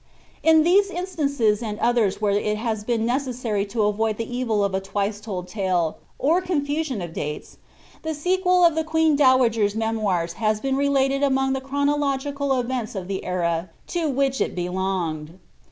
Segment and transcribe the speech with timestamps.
[0.41, 4.73] In these Instances, and others where it has been necessary to avoid Ihe evil of
[4.73, 7.59] a twice told late, or confusion of dates,
[8.01, 13.07] the sequel of the queen dowager's memoirs has been related among the chronological events of
[13.07, 15.37] the era to which it belonged.